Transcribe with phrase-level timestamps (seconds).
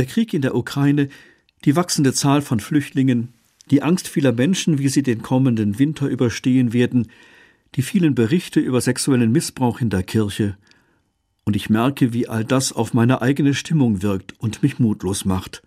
[0.00, 1.10] Der Krieg in der Ukraine,
[1.66, 3.34] die wachsende Zahl von Flüchtlingen,
[3.70, 7.08] die Angst vieler Menschen, wie sie den kommenden Winter überstehen werden,
[7.74, 10.56] die vielen Berichte über sexuellen Missbrauch in der Kirche,
[11.44, 15.62] und ich merke, wie all das auf meine eigene Stimmung wirkt und mich mutlos macht.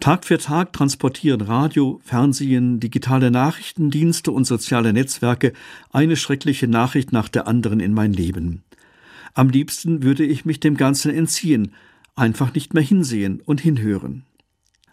[0.00, 5.52] Tag für Tag transportieren Radio, Fernsehen, digitale Nachrichtendienste und soziale Netzwerke
[5.92, 8.64] eine schreckliche Nachricht nach der anderen in mein Leben.
[9.32, 11.72] Am liebsten würde ich mich dem Ganzen entziehen,
[12.14, 14.24] einfach nicht mehr hinsehen und hinhören.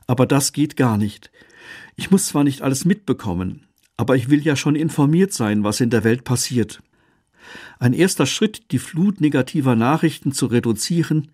[0.07, 1.31] Aber das geht gar nicht.
[1.95, 5.89] Ich muss zwar nicht alles mitbekommen, aber ich will ja schon informiert sein, was in
[5.89, 6.81] der Welt passiert.
[7.79, 11.31] Ein erster Schritt, die Flut negativer Nachrichten zu reduzieren,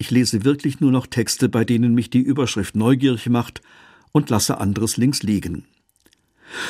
[0.00, 3.60] ich lese wirklich nur noch Texte, bei denen mich die Überschrift neugierig macht
[4.12, 5.66] und lasse anderes links liegen.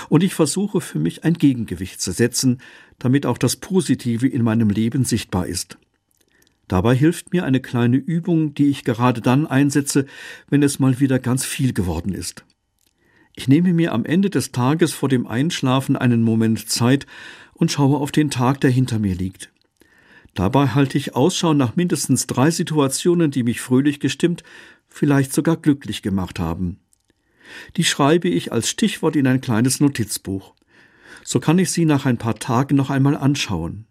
[0.08, 2.60] Und ich versuche für mich ein Gegengewicht zu setzen,
[2.98, 5.78] damit auch das Positive in meinem Leben sichtbar ist.
[6.70, 10.06] Dabei hilft mir eine kleine Übung, die ich gerade dann einsetze,
[10.50, 12.44] wenn es mal wieder ganz viel geworden ist.
[13.34, 17.06] Ich nehme mir am Ende des Tages vor dem Einschlafen einen Moment Zeit
[17.54, 19.50] und schaue auf den Tag, der hinter mir liegt.
[20.34, 24.44] Dabei halte ich Ausschau nach mindestens drei Situationen, die mich fröhlich gestimmt,
[24.86, 26.78] vielleicht sogar glücklich gemacht haben.
[27.78, 30.54] Die schreibe ich als Stichwort in ein kleines Notizbuch.
[31.24, 33.86] So kann ich sie nach ein paar Tagen noch einmal anschauen.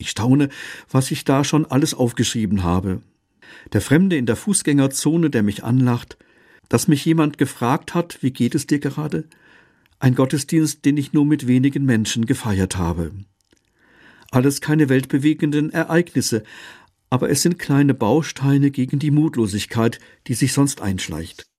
[0.00, 0.48] Ich staune,
[0.90, 3.02] was ich da schon alles aufgeschrieben habe.
[3.74, 6.16] Der Fremde in der Fußgängerzone, der mich anlacht,
[6.70, 9.28] dass mich jemand gefragt hat, wie geht es dir gerade?
[9.98, 13.12] Ein Gottesdienst, den ich nur mit wenigen Menschen gefeiert habe.
[14.30, 16.44] Alles keine weltbewegenden Ereignisse,
[17.10, 19.98] aber es sind kleine Bausteine gegen die Mutlosigkeit,
[20.28, 21.49] die sich sonst einschleicht.